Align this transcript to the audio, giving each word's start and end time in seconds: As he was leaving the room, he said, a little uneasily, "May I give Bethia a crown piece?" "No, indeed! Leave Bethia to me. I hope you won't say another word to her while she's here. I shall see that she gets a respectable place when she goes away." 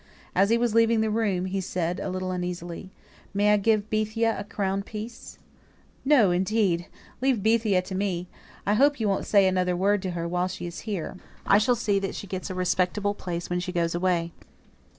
As 0.33 0.49
he 0.49 0.57
was 0.57 0.73
leaving 0.73 1.01
the 1.01 1.11
room, 1.11 1.45
he 1.45 1.61
said, 1.61 1.99
a 1.99 2.09
little 2.09 2.31
uneasily, 2.31 2.89
"May 3.35 3.53
I 3.53 3.57
give 3.57 3.87
Bethia 3.91 4.35
a 4.39 4.43
crown 4.43 4.81
piece?" 4.81 5.37
"No, 6.03 6.31
indeed! 6.31 6.87
Leave 7.21 7.43
Bethia 7.43 7.83
to 7.83 7.93
me. 7.93 8.27
I 8.65 8.73
hope 8.73 8.99
you 8.99 9.07
won't 9.07 9.27
say 9.27 9.47
another 9.47 9.77
word 9.77 10.01
to 10.01 10.11
her 10.17 10.27
while 10.27 10.47
she's 10.47 10.79
here. 10.89 11.17
I 11.45 11.59
shall 11.59 11.75
see 11.75 11.99
that 11.99 12.15
she 12.15 12.25
gets 12.25 12.49
a 12.49 12.55
respectable 12.55 13.13
place 13.13 13.47
when 13.51 13.59
she 13.59 13.71
goes 13.71 13.93
away." 13.93 14.31